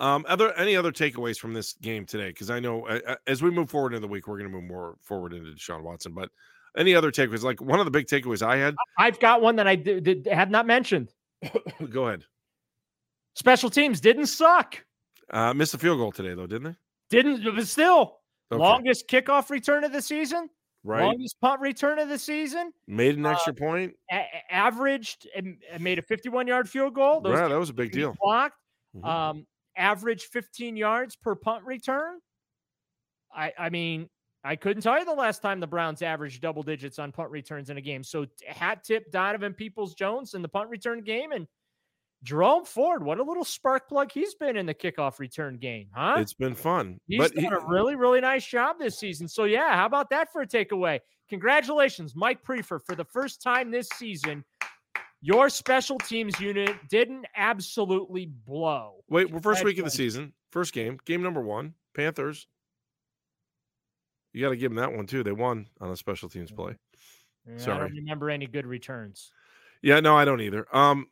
Um, 0.00 0.24
other 0.28 0.52
any 0.54 0.76
other 0.76 0.90
takeaways 0.90 1.38
from 1.38 1.52
this 1.52 1.74
game 1.74 2.06
today? 2.06 2.28
Because 2.28 2.50
I 2.50 2.58
know 2.58 2.86
uh, 2.86 3.16
as 3.26 3.42
we 3.42 3.50
move 3.50 3.68
forward 3.70 3.92
into 3.92 4.00
the 4.00 4.08
week, 4.08 4.26
we're 4.26 4.38
going 4.38 4.50
to 4.50 4.56
move 4.56 4.64
more 4.64 4.96
forward 5.02 5.34
into 5.34 5.50
Deshaun 5.50 5.82
Watson. 5.82 6.14
But 6.14 6.30
any 6.76 6.94
other 6.94 7.10
takeaways? 7.12 7.42
Like 7.42 7.60
one 7.60 7.78
of 7.80 7.84
the 7.84 7.90
big 7.90 8.06
takeaways 8.06 8.40
I 8.44 8.56
had. 8.56 8.74
I've 8.98 9.20
got 9.20 9.42
one 9.42 9.56
that 9.56 9.68
I 9.68 9.76
did, 9.76 10.04
did, 10.04 10.28
have 10.32 10.50
not 10.50 10.66
mentioned. 10.66 11.12
Go 11.90 12.08
ahead. 12.08 12.24
Special 13.34 13.68
teams 13.70 14.00
didn't 14.00 14.26
suck. 14.26 14.82
Uh, 15.30 15.54
missed 15.54 15.74
a 15.74 15.78
field 15.78 15.98
goal 15.98 16.12
today 16.12 16.34
though, 16.34 16.46
didn't 16.46 16.64
they? 16.64 16.76
Didn't, 17.10 17.44
but 17.54 17.66
still? 17.66 18.16
Okay. 18.52 18.60
longest 18.60 19.06
kickoff 19.06 19.48
return 19.50 19.84
of 19.84 19.92
the 19.92 20.02
season, 20.02 20.50
right. 20.82 21.04
longest 21.04 21.36
punt 21.40 21.60
return 21.60 22.00
of 22.00 22.08
the 22.08 22.18
season, 22.18 22.72
Made 22.88 23.16
an 23.16 23.24
uh, 23.24 23.30
extra 23.30 23.54
point. 23.54 23.94
a- 24.10 24.26
averaged 24.52 25.28
and 25.36 25.58
made 25.78 26.00
a 26.00 26.02
51 26.02 26.48
yard 26.48 26.68
field 26.68 26.94
goal. 26.94 27.20
Those 27.20 27.38
Yeah, 27.38 27.46
that 27.46 27.58
was 27.58 27.70
a 27.70 27.74
big 27.74 27.92
deal. 27.92 28.16
blocked. 28.20 28.56
Mhm. 28.96 29.04
Um, 29.06 29.46
average 29.80 30.24
15 30.24 30.76
yards 30.76 31.16
per 31.16 31.34
punt 31.34 31.64
return. 31.64 32.18
I 33.34 33.52
I 33.58 33.70
mean, 33.70 34.08
I 34.44 34.56
couldn't 34.56 34.82
tell 34.82 34.98
you 34.98 35.04
the 35.04 35.12
last 35.12 35.42
time 35.42 35.60
the 35.60 35.66
Browns 35.66 36.02
averaged 36.02 36.40
double 36.42 36.62
digits 36.62 36.98
on 36.98 37.12
punt 37.12 37.30
returns 37.30 37.70
in 37.70 37.78
a 37.78 37.80
game. 37.80 38.02
So 38.04 38.26
hat 38.46 38.84
tip 38.84 39.10
Donovan 39.10 39.54
Peoples 39.54 39.94
Jones 39.94 40.34
in 40.34 40.42
the 40.42 40.48
punt 40.48 40.68
return 40.70 41.02
game 41.02 41.32
and 41.32 41.46
Jerome 42.22 42.66
Ford. 42.66 43.02
What 43.02 43.18
a 43.18 43.22
little 43.22 43.44
spark 43.44 43.88
plug 43.88 44.12
he's 44.12 44.34
been 44.34 44.56
in 44.56 44.66
the 44.66 44.74
kickoff 44.74 45.18
return 45.18 45.56
game, 45.56 45.88
huh? 45.94 46.16
It's 46.18 46.34
been 46.34 46.54
fun, 46.54 46.98
He's 47.06 47.18
but 47.18 47.34
done 47.34 47.44
he- 47.44 47.50
a 47.50 47.60
really, 47.66 47.94
really 47.96 48.20
nice 48.20 48.46
job 48.46 48.76
this 48.78 48.98
season. 48.98 49.26
So 49.26 49.44
yeah, 49.44 49.74
how 49.74 49.86
about 49.86 50.10
that 50.10 50.30
for 50.30 50.42
a 50.42 50.46
takeaway? 50.46 51.00
Congratulations, 51.30 52.14
Mike 52.14 52.42
Priefer, 52.44 52.80
for 52.84 52.94
the 52.94 53.04
first 53.06 53.40
time 53.42 53.70
this 53.70 53.88
season. 53.96 54.44
Your 55.22 55.50
special 55.50 55.98
teams 55.98 56.38
unit 56.40 56.76
didn't 56.88 57.26
absolutely 57.36 58.26
blow. 58.26 59.04
wait, 59.08 59.30
well, 59.30 59.40
first 59.40 59.64
week 59.64 59.78
of 59.78 59.84
the 59.84 59.90
season, 59.90 60.32
first 60.50 60.72
game, 60.72 60.98
game 61.04 61.22
number 61.22 61.42
one, 61.42 61.74
Panthers. 61.94 62.46
You 64.32 64.42
got 64.42 64.50
to 64.50 64.56
give 64.56 64.70
them 64.70 64.76
that 64.76 64.96
one 64.96 65.06
too. 65.06 65.22
They 65.22 65.32
won 65.32 65.66
on 65.80 65.90
a 65.90 65.96
special 65.96 66.28
teams 66.28 66.50
play. 66.50 66.76
Yeah, 67.46 67.74
I 67.74 67.78
don't 67.78 67.92
remember 67.92 68.30
any 68.30 68.46
good 68.46 68.66
returns. 68.66 69.32
Yeah, 69.82 70.00
no, 70.00 70.16
I 70.16 70.24
don't 70.24 70.40
either. 70.40 70.66
Um, 70.74 71.06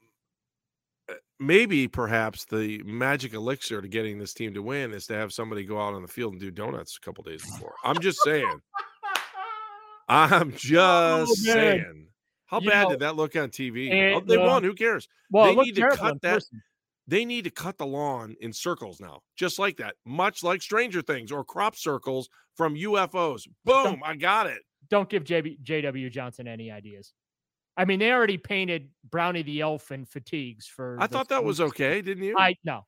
uh, 1.09 1.15
maybe 1.41 1.89
perhaps 1.89 2.45
the 2.45 2.83
magic 2.85 3.35
elixir 3.35 3.83
to 3.83 3.89
getting 3.89 4.19
this 4.19 4.35
team 4.35 4.55
to 4.55 4.63
win 4.63 4.93
is 4.93 5.07
to 5.07 5.15
have 5.15 5.33
somebody 5.33 5.65
go 5.65 5.81
out 5.81 5.95
on 5.95 6.03
the 6.03 6.09
field 6.09 6.33
and 6.33 6.41
do 6.41 6.51
donuts 6.51 6.97
a 6.97 7.05
couple 7.05 7.25
days 7.25 7.43
before. 7.43 7.75
I'm 7.83 7.99
just 7.99 8.23
saying. 8.23 8.61
I'm 10.09 10.53
just 10.53 11.47
man. 11.47 11.55
saying. 11.55 12.08
How 12.49 12.61
You 12.61 12.71
bad 12.71 12.85
know, 12.85 12.91
did 12.91 13.01
that 13.01 13.15
look 13.17 13.37
on 13.37 13.51
TV? 13.51 13.91
and, 13.93 14.27
they 14.27 14.37
uh, 14.37 14.47
won. 14.47 14.65
Who 14.65 14.75
cares? 14.75 15.07
Well, 15.31 15.47
They 15.55 15.55
need 15.63 15.77
to 15.77 15.89
cut 15.91 16.21
that- 16.23 16.35
person. 16.35 16.63
They 17.07 17.25
need 17.25 17.45
to 17.45 17.51
cut 17.51 17.79
the 17.79 17.87
lawn 17.87 18.37
in 18.43 18.53
circles 18.53 19.01
now, 19.01 19.21
just 19.35 19.59
like 19.59 19.79
that, 19.79 19.95
much 20.05 20.43
like 20.43 20.61
Stranger 20.61 21.01
Things 21.01 21.33
or 21.33 21.43
crop 21.43 21.75
circles 21.75 22.29
from 22.55 22.75
UFOs. 22.75 23.49
Boom! 23.65 24.03
I 24.05 24.15
got 24.15 24.47
it. 24.47 24.59
Don't 24.91 25.09
give 25.09 25.25
JB, 25.25 25.63
JW 25.63 26.11
Johnson 26.11 26.47
any 26.47 26.71
ideas. 26.71 27.15
I 27.79 27.87
mean, 27.87 27.99
they 27.99 28.13
already 28.13 28.37
painted 28.37 28.91
Brownie 29.09 29.41
the 29.41 29.63
Elf 29.63 29.91
in 29.91 30.05
fatigues 30.05 30.67
for. 30.67 30.99
I 31.01 31.07
thought 31.07 31.31
that 31.31 31.43
was 31.45 31.63
okay, 31.63 32.03
didn't 32.03 32.25
you? 32.25 32.37
I 32.39 32.57
no, 32.63 32.85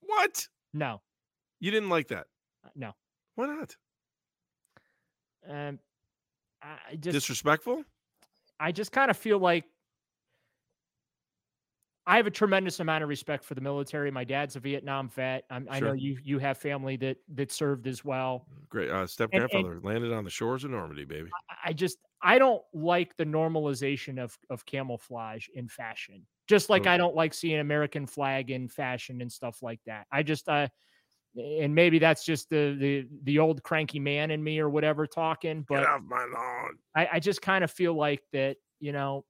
what? 0.00 0.48
no, 0.74 1.00
You 1.60 1.70
didn't 1.70 1.90
like 1.90 2.08
that? 2.08 2.26
no. 2.74 2.90
Why 3.36 3.46
not? 3.46 3.76
Um, 5.48 5.78
I 6.60 6.96
just 6.96 7.12
Disrespectful? 7.14 7.84
I 8.60 8.72
just 8.72 8.92
kind 8.92 9.10
of 9.10 9.16
feel 9.16 9.38
like 9.38 9.64
I 12.06 12.16
have 12.16 12.26
a 12.26 12.30
tremendous 12.30 12.80
amount 12.80 13.02
of 13.04 13.08
respect 13.08 13.44
for 13.44 13.54
the 13.54 13.60
military. 13.60 14.10
My 14.10 14.24
dad's 14.24 14.56
a 14.56 14.60
Vietnam 14.60 15.08
vet. 15.08 15.44
I'm, 15.50 15.68
I 15.70 15.80
know 15.80 15.92
you 15.92 16.18
you 16.22 16.38
have 16.38 16.58
family 16.58 16.96
that 16.96 17.18
that 17.28 17.52
served 17.52 17.86
as 17.86 18.04
well. 18.04 18.48
Great. 18.68 18.90
Uh, 18.90 19.06
step 19.06 19.30
And- 19.32 19.42
and- 19.42 19.50
grandfather 19.50 19.80
landed 19.80 20.12
on 20.12 20.24
the 20.24 20.30
shores 20.30 20.64
of 20.64 20.70
Normandy, 20.70 21.04
baby. 21.04 21.30
I- 21.50 21.56
I 21.70 21.72
just 21.72 21.98
I 22.22 22.38
don't 22.38 22.62
like 22.72 23.16
the 23.16 23.24
normalization 23.24 24.22
of 24.22 24.36
of 24.48 24.64
camouflage 24.66 25.48
in 25.54 25.68
fashion. 25.68 26.26
Just 26.48 26.68
like 26.68 26.82
Okay. 26.82 26.90
I 26.90 26.96
don't 26.96 27.14
like 27.14 27.32
seeing 27.32 27.60
American 27.60 28.06
flag 28.06 28.50
in 28.50 28.68
fashion 28.68 29.20
and 29.20 29.30
stuff 29.30 29.62
like 29.62 29.80
that. 29.84 30.06
I 30.10 30.22
just 30.22 30.48
uh 30.48 30.68
and 31.36 31.74
maybe 31.74 31.98
that's 31.98 32.24
just 32.24 32.50
the 32.50 32.76
the 32.78 33.06
the 33.24 33.38
old 33.38 33.62
cranky 33.62 33.98
man 34.00 34.30
in 34.30 34.42
me 34.42 34.58
or 34.58 34.68
whatever 34.68 35.06
talking, 35.06 35.64
but 35.68 35.80
Get 35.80 35.86
off 35.88 36.02
my 36.08 36.24
lawn. 36.24 36.78
I, 36.94 37.08
I 37.14 37.18
just 37.20 37.40
kind 37.42 37.62
of 37.64 37.70
feel 37.70 37.94
like 37.94 38.22
that, 38.32 38.56
you 38.80 38.92
know, 38.92 39.24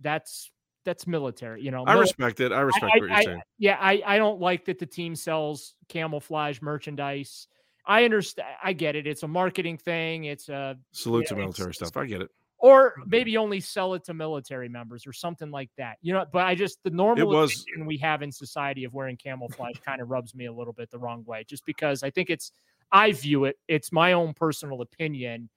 that's 0.00 0.50
that's 0.84 1.06
military, 1.06 1.62
you 1.62 1.70
know. 1.70 1.84
I 1.86 1.92
mil- 1.94 2.02
respect 2.02 2.40
it. 2.40 2.52
I 2.52 2.60
respect 2.60 2.84
I- 2.94 2.98
what 2.98 3.08
you're 3.08 3.12
I- 3.12 3.24
saying. 3.24 3.40
yeah, 3.58 3.76
I, 3.80 4.02
I 4.04 4.18
don't 4.18 4.40
like 4.40 4.64
that 4.66 4.78
the 4.78 4.86
team 4.86 5.14
sells 5.16 5.74
camouflage 5.88 6.60
merchandise. 6.60 7.46
I 7.86 8.04
understand. 8.04 8.48
I 8.62 8.72
get 8.72 8.94
it. 8.94 9.06
It's 9.08 9.24
a 9.24 9.28
marketing 9.28 9.76
thing. 9.78 10.24
It's 10.24 10.48
a 10.48 10.76
Salute 10.92 11.26
to 11.26 11.36
military 11.36 11.74
stuff. 11.74 11.96
I 11.96 12.06
get 12.06 12.22
it. 12.22 12.30
Or 12.62 12.92
mm-hmm. 12.92 13.10
maybe 13.10 13.36
only 13.36 13.60
sell 13.60 13.92
it 13.94 14.04
to 14.04 14.14
military 14.14 14.68
members 14.68 15.06
or 15.06 15.12
something 15.12 15.50
like 15.50 15.70
that. 15.76 15.98
You 16.00 16.14
know, 16.14 16.24
but 16.32 16.46
I 16.46 16.54
just 16.54 16.78
the 16.84 16.90
was- 16.90 17.18
normalization 17.18 17.84
we 17.84 17.98
have 17.98 18.22
in 18.22 18.32
society 18.32 18.84
of 18.84 18.94
wearing 18.94 19.16
camouflage 19.16 19.78
kind 19.84 20.00
of 20.00 20.08
rubs 20.08 20.34
me 20.34 20.46
a 20.46 20.52
little 20.52 20.72
bit 20.72 20.90
the 20.90 20.98
wrong 20.98 21.24
way. 21.26 21.44
Just 21.46 21.66
because 21.66 22.02
I 22.02 22.10
think 22.10 22.30
it's, 22.30 22.52
I 22.90 23.12
view 23.12 23.44
it. 23.44 23.56
It's 23.68 23.92
my 23.92 24.12
own 24.12 24.32
personal 24.32 24.80
opinion. 24.80 25.50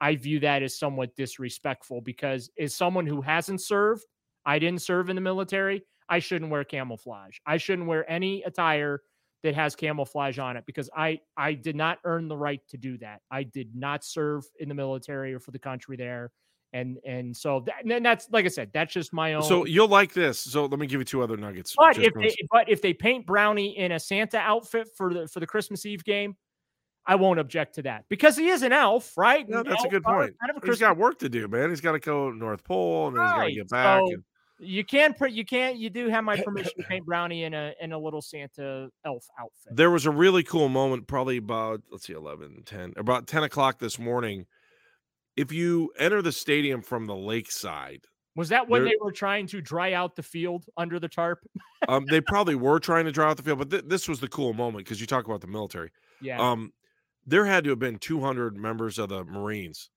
I 0.00 0.16
view 0.16 0.40
that 0.40 0.62
as 0.62 0.78
somewhat 0.78 1.16
disrespectful 1.16 2.02
because 2.02 2.50
as 2.58 2.74
someone 2.74 3.06
who 3.06 3.20
hasn't 3.20 3.62
served, 3.62 4.04
I 4.44 4.58
didn't 4.58 4.82
serve 4.82 5.10
in 5.10 5.16
the 5.16 5.22
military. 5.22 5.82
I 6.08 6.18
shouldn't 6.18 6.50
wear 6.50 6.64
camouflage. 6.64 7.38
I 7.46 7.56
shouldn't 7.56 7.88
wear 7.88 8.10
any 8.10 8.42
attire 8.42 9.02
that 9.42 9.54
has 9.54 9.74
camouflage 9.74 10.38
on 10.38 10.56
it 10.56 10.64
because 10.66 10.90
I 10.94 11.20
I 11.36 11.54
did 11.54 11.76
not 11.76 11.98
earn 12.04 12.28
the 12.28 12.36
right 12.36 12.60
to 12.68 12.76
do 12.76 12.98
that. 12.98 13.20
I 13.30 13.44
did 13.44 13.74
not 13.74 14.04
serve 14.04 14.44
in 14.58 14.68
the 14.68 14.74
military 14.74 15.32
or 15.32 15.38
for 15.38 15.52
the 15.52 15.58
country 15.58 15.96
there. 15.96 16.30
And 16.72 16.98
and 17.04 17.36
so 17.36 17.64
that, 17.66 17.84
and 17.84 18.04
that's 18.04 18.28
like 18.30 18.44
I 18.44 18.48
said, 18.48 18.70
that's 18.72 18.92
just 18.92 19.12
my 19.12 19.34
own. 19.34 19.42
So 19.42 19.64
you'll 19.64 19.88
like 19.88 20.12
this. 20.12 20.38
So 20.38 20.66
let 20.66 20.78
me 20.78 20.86
give 20.86 21.00
you 21.00 21.04
two 21.04 21.20
other 21.22 21.36
nuggets. 21.36 21.74
but 21.76 21.98
if 21.98 22.14
they, 22.14 22.34
but 22.50 22.68
if 22.68 22.80
they 22.80 22.92
paint 22.94 23.26
Brownie 23.26 23.76
in 23.76 23.92
a 23.92 23.98
Santa 23.98 24.38
outfit 24.38 24.88
for 24.96 25.12
the 25.12 25.26
for 25.26 25.40
the 25.40 25.46
Christmas 25.48 25.84
Eve 25.84 26.04
game, 26.04 26.36
I 27.06 27.16
won't 27.16 27.40
object 27.40 27.74
to 27.76 27.82
that 27.82 28.04
because 28.08 28.36
he 28.36 28.48
is 28.48 28.62
an 28.62 28.72
elf, 28.72 29.16
right? 29.16 29.48
no, 29.48 29.64
that's 29.64 29.84
a 29.84 29.88
good 29.88 30.04
point. 30.04 30.36
kind 30.40 30.56
of 30.56 30.62
a 30.62 30.66
He's 30.66 30.78
got 30.78 30.96
work 30.96 31.18
to 31.20 31.28
do, 31.28 31.48
man. 31.48 31.70
He's 31.70 31.80
got 31.80 31.92
to 31.92 31.98
go 31.98 32.30
North 32.30 32.62
Pole 32.62 33.08
and 33.08 33.16
then 33.16 33.24
he's 33.24 33.32
got 33.32 33.44
to 33.44 33.52
get 33.52 33.68
back. 33.68 34.00
so- 34.00 34.12
and, 34.12 34.24
You 34.60 34.84
can 34.84 35.14
put 35.14 35.32
you 35.32 35.44
can't 35.44 35.76
you 35.76 35.90
do 35.90 36.08
have 36.08 36.22
my 36.22 36.36
permission 36.44 36.72
to 36.76 36.84
paint 36.84 37.04
Brownie 37.04 37.44
in 37.44 37.54
a 37.54 37.72
in 37.80 37.92
a 37.92 37.98
little 37.98 38.22
Santa 38.22 38.90
elf 39.04 39.26
outfit. 39.40 39.74
there 39.74 39.90
was 39.90 40.06
a 40.06 40.10
really 40.12 40.44
cool 40.44 40.68
moment, 40.68 41.08
probably 41.08 41.38
about 41.38 41.80
let's 41.90 42.06
see, 42.06 42.12
11, 42.12 42.62
10, 42.64 42.92
about 42.96 43.26
10 43.26 43.42
o'clock 43.42 43.80
this 43.80 43.98
morning. 43.98 44.46
If 45.36 45.52
you 45.52 45.92
enter 45.98 46.22
the 46.22 46.32
stadium 46.32 46.82
from 46.82 47.06
the 47.06 47.14
lakeside, 47.16 48.04
Was 48.36 48.48
that 48.50 48.68
when 48.68 48.84
they 48.84 48.94
were 49.00 49.12
trying 49.12 49.46
to 49.48 49.60
dry 49.60 49.92
out 49.92 50.16
the 50.16 50.22
field 50.22 50.66
under 50.76 50.98
the 50.98 51.08
tarp? 51.08 51.40
um, 51.88 52.04
they 52.06 52.20
probably 52.32 52.54
were 52.54 52.78
trying 52.80 53.04
to 53.06 53.12
dry 53.12 53.30
out 53.30 53.36
the 53.36 53.42
field, 53.42 53.58
but 53.58 53.70
th- 53.70 53.84
this 53.86 54.08
was 54.08 54.20
the 54.20 54.28
cool 54.28 54.52
moment 54.52 54.84
because 54.84 55.00
you 55.00 55.06
talk 55.06 55.26
about 55.26 55.40
the 55.40 55.46
military. 55.46 55.90
Yeah. 56.20 56.38
Um, 56.40 56.72
there 57.26 57.46
had 57.46 57.64
to 57.64 57.70
have 57.70 57.78
been 57.78 57.98
200 57.98 58.56
members 58.56 58.98
of 58.98 59.08
the 59.08 59.24
Marines 59.24 59.90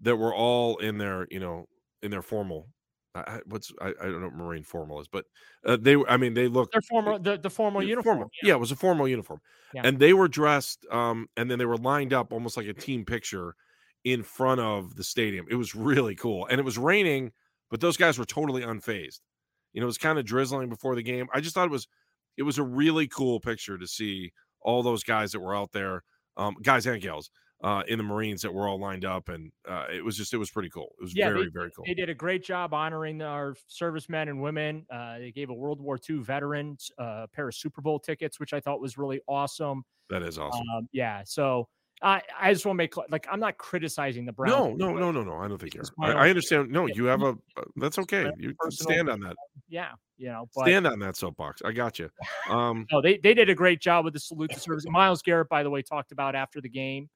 that 0.00 0.16
were 0.16 0.34
all 0.34 0.76
in 0.78 0.98
their, 0.98 1.26
you 1.30 1.40
know, 1.40 1.66
in 2.02 2.10
their 2.10 2.22
formal. 2.22 2.68
I, 3.14 3.40
what's 3.44 3.70
I, 3.80 3.88
I 3.88 4.04
don't 4.06 4.20
know 4.20 4.28
what 4.28 4.36
Marine 4.36 4.62
formal 4.64 4.98
is, 4.98 5.06
but 5.06 5.26
uh, 5.66 5.76
they. 5.78 5.96
I 6.08 6.16
mean, 6.16 6.32
they 6.32 6.48
looked 6.48 6.72
Their 6.72 6.80
formal 6.80 7.18
the, 7.18 7.36
the 7.36 7.50
formal 7.50 7.82
uniform. 7.82 8.16
formal. 8.16 8.30
Yeah. 8.42 8.54
it 8.54 8.60
was 8.60 8.72
a 8.72 8.76
formal 8.76 9.06
uniform, 9.06 9.38
Yeah. 9.74 9.82
and 9.84 9.98
they 9.98 10.14
were 10.14 10.28
dressed. 10.28 10.86
Um, 10.90 11.28
and 11.36 11.50
then 11.50 11.58
they 11.58 11.66
were 11.66 11.76
lined 11.76 12.14
up 12.14 12.32
almost 12.32 12.56
like 12.56 12.66
a 12.68 12.72
team 12.72 13.04
picture 13.04 13.54
in 14.04 14.22
front 14.22 14.60
of 14.60 14.96
the 14.96 15.04
stadium. 15.04 15.46
It 15.50 15.54
was 15.56 15.74
really 15.74 16.14
cool, 16.14 16.46
and 16.46 16.58
it 16.58 16.64
was 16.64 16.78
raining, 16.78 17.32
but 17.70 17.80
those 17.80 17.96
guys 17.96 18.18
were 18.18 18.24
totally 18.24 18.62
unfazed. 18.62 19.20
You 19.72 19.80
know, 19.80 19.84
it 19.84 19.86
was 19.86 19.98
kind 19.98 20.18
of 20.18 20.24
drizzling 20.24 20.68
before 20.68 20.94
the 20.94 21.02
game. 21.02 21.28
I 21.32 21.40
just 21.40 21.54
thought 21.54 21.66
it 21.66 21.70
was 21.70 21.88
it 22.36 22.42
was 22.42 22.58
a 22.58 22.62
really 22.62 23.06
cool 23.08 23.40
picture 23.40 23.78
to 23.78 23.86
see 23.86 24.32
all 24.60 24.82
those 24.82 25.02
guys 25.04 25.32
that 25.32 25.40
were 25.40 25.54
out 25.56 25.72
there, 25.72 26.02
um, 26.36 26.56
guys 26.62 26.86
and 26.86 27.00
gals, 27.02 27.30
uh, 27.64 27.82
in 27.88 27.96
the 27.98 28.04
Marines 28.04 28.42
that 28.42 28.52
were 28.52 28.66
all 28.68 28.78
lined 28.78 29.04
up, 29.04 29.28
and 29.28 29.50
uh, 29.68 29.84
it 29.92 30.04
was 30.04 30.16
just 30.16 30.34
it 30.34 30.38
was 30.38 30.50
pretty 30.50 30.68
cool. 30.70 30.94
It 31.00 31.02
was 31.04 31.14
Yeah, 31.16 31.28
very 31.30 31.44
they- 31.44 31.50
very 31.50 31.70
cool. 31.74 31.84
They 31.86 31.94
did 31.94 32.08
a 32.10 32.14
great 32.14 32.44
job 32.44 32.74
honoring 32.74 33.22
our 33.22 33.54
servicemen 33.66 34.28
and 34.28 34.42
women. 34.42 34.84
Uh, 34.92 35.18
they 35.18 35.30
gave 35.32 35.50
a 35.50 35.54
World 35.54 35.80
War 35.80 35.98
II 36.08 36.18
veterans 36.18 36.90
uh, 37.00 37.22
a 37.24 37.28
pair 37.28 37.48
of 37.48 37.54
Super 37.54 37.80
Bowl 37.80 37.98
tickets, 38.00 38.38
which 38.40 38.52
I 38.52 38.60
thought 38.60 38.80
was 38.80 38.98
really 38.98 39.20
awesome. 39.28 39.84
That 40.10 40.22
is 40.22 40.38
awesome. 40.38 40.66
Um, 40.76 40.88
yeah, 40.92 41.22
so 41.24 41.68
I 42.02 42.20
I 42.38 42.52
just 42.52 42.66
want 42.66 42.76
to 42.76 42.78
make 42.78 42.96
like 43.10 43.26
I'm 43.30 43.40
not 43.40 43.58
criticizing 43.58 44.24
the 44.24 44.32
Browns. 44.32 44.78
no, 44.78 44.92
no, 44.92 44.98
no, 44.98 45.12
no, 45.12 45.22
no. 45.22 45.36
I 45.36 45.48
don't 45.48 45.58
think 45.60 45.74
you're. 45.74 45.84
I, 46.00 46.12
I 46.12 46.28
understand. 46.28 46.70
No, 46.70 46.86
you 46.86 47.04
have 47.04 47.22
a. 47.22 47.36
uh, 47.56 47.62
That's 47.76 47.98
okay. 48.00 48.30
You 48.38 48.54
stand 48.70 49.08
on 49.08 49.20
that. 49.20 49.36
Yeah, 49.68 49.92
you 50.18 50.28
know, 50.28 50.48
but 50.54 50.62
Stand 50.62 50.86
on 50.86 50.98
that 50.98 51.16
soapbox. 51.16 51.62
I 51.64 51.72
got 51.72 51.98
you. 51.98 52.10
Um, 52.50 52.86
no, 52.90 53.00
they 53.00 53.18
they 53.18 53.34
did 53.34 53.48
a 53.48 53.54
great 53.54 53.80
job 53.80 54.04
with 54.04 54.14
the 54.14 54.20
salute 54.20 54.50
to 54.50 54.60
service. 54.60 54.84
Myles 54.88 55.22
Garrett, 55.22 55.48
by 55.48 55.62
the 55.62 55.70
way, 55.70 55.82
talked 55.82 56.12
about 56.12 56.34
after 56.34 56.60
the 56.60 56.68
game 56.68 57.08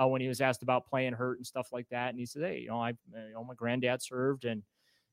uh, 0.00 0.06
when 0.06 0.20
he 0.20 0.28
was 0.28 0.40
asked 0.40 0.62
about 0.62 0.86
playing 0.86 1.12
hurt 1.12 1.38
and 1.38 1.46
stuff 1.46 1.68
like 1.72 1.88
that, 1.90 2.10
and 2.10 2.18
he 2.18 2.26
said, 2.26 2.42
"Hey, 2.42 2.60
you 2.60 2.68
know, 2.68 2.80
I, 2.80 2.90
you 2.90 3.32
know, 3.34 3.44
my 3.44 3.54
granddad 3.54 4.02
served, 4.02 4.44
and 4.44 4.62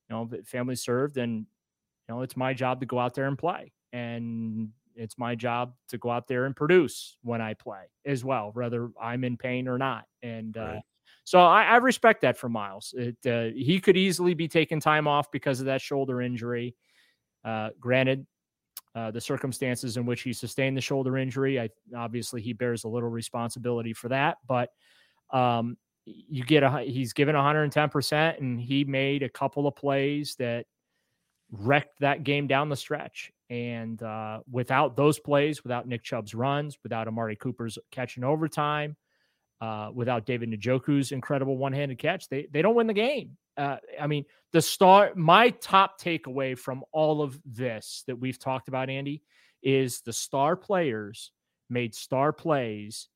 you 0.09 0.15
know, 0.15 0.29
family 0.45 0.75
served, 0.75 1.17
and 1.17 1.45
you 2.09 2.15
know, 2.15 2.21
it's 2.21 2.35
my 2.35 2.53
job 2.53 2.79
to 2.79 2.85
go 2.85 2.99
out 2.99 3.13
there 3.13 3.27
and 3.27 3.37
play, 3.37 3.71
and 3.93 4.69
it's 5.01 5.17
my 5.17 5.35
job 5.35 5.73
to 5.89 5.97
go 5.97 6.09
out 6.09 6.27
there 6.27 6.45
and 6.45 6.55
produce 6.55 7.17
when 7.23 7.41
I 7.41 7.53
play 7.53 7.83
as 8.05 8.23
well, 8.23 8.51
whether 8.53 8.89
I'm 9.01 9.23
in 9.23 9.37
pain 9.37 9.67
or 9.67 9.77
not." 9.77 10.05
And 10.23 10.55
uh, 10.57 10.79
so 11.23 11.39
I, 11.39 11.63
I 11.63 11.77
respect 11.77 12.21
that 12.21 12.37
for 12.37 12.49
Myles. 12.49 12.93
It 12.97 13.17
uh, 13.25 13.53
he 13.55 13.79
could 13.79 13.97
easily 13.97 14.33
be 14.33 14.47
taking 14.47 14.79
time 14.79 15.07
off 15.07 15.31
because 15.31 15.59
of 15.59 15.65
that 15.67 15.81
shoulder 15.81 16.21
injury. 16.21 16.75
Uh, 17.43 17.69
granted, 17.79 18.25
uh, 18.95 19.11
the 19.11 19.21
circumstances 19.21 19.97
in 19.97 20.05
which 20.05 20.21
he 20.21 20.33
sustained 20.33 20.75
the 20.75 20.81
shoulder 20.81 21.17
injury. 21.17 21.59
I 21.59 21.69
obviously 21.95 22.41
he 22.41 22.53
bears 22.53 22.83
a 22.83 22.87
little 22.87 23.09
responsibility 23.09 23.93
for 23.93 24.09
that, 24.09 24.37
but 24.47 24.69
um, 25.31 25.77
you 26.05 26.43
get 26.43 26.63
a 26.63 26.81
he's 26.81 27.13
given 27.13 27.35
110 27.35 27.89
percent, 27.89 28.39
and 28.39 28.59
he 28.59 28.83
made 28.83 29.23
a 29.23 29.29
couple 29.29 29.67
of 29.67 29.75
plays 29.75 30.35
that 30.39 30.65
wrecked 31.51 31.99
that 31.99 32.23
game 32.23 32.47
down 32.47 32.69
the 32.69 32.75
stretch. 32.75 33.31
And 33.51 34.01
uh, 34.01 34.39
without 34.49 34.95
those 34.95 35.19
plays, 35.19 35.61
without 35.61 35.85
Nick 35.85 36.03
Chubb's 36.03 36.33
runs, 36.33 36.77
without 36.83 37.09
Amari 37.09 37.35
Cooper's 37.35 37.77
catch 37.91 38.15
in 38.15 38.23
overtime, 38.23 38.95
uh, 39.59 39.89
without 39.93 40.25
David 40.25 40.49
Njoku's 40.51 41.11
incredible 41.11 41.57
one-handed 41.57 41.99
catch, 41.99 42.29
they 42.29 42.47
they 42.49 42.61
don't 42.61 42.75
win 42.75 42.87
the 42.87 42.93
game. 42.93 43.35
Uh, 43.57 43.75
I 43.99 44.07
mean, 44.07 44.23
the 44.53 44.61
star. 44.61 45.11
My 45.15 45.49
top 45.49 45.99
takeaway 45.99 46.57
from 46.57 46.85
all 46.93 47.21
of 47.21 47.37
this 47.45 48.05
that 48.07 48.17
we've 48.17 48.39
talked 48.39 48.69
about, 48.69 48.89
Andy, 48.89 49.21
is 49.61 49.99
the 49.99 50.13
star 50.13 50.55
players 50.55 51.33
made 51.69 51.93
star 51.93 52.31
plays 52.31 53.09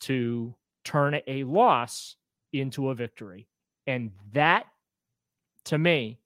to 0.00 0.56
turn 0.84 1.20
a 1.28 1.44
loss 1.44 2.16
into 2.52 2.90
a 2.90 2.96
victory, 2.96 3.46
and 3.86 4.10
that, 4.32 4.66
to 5.66 5.78
me, 5.78 6.18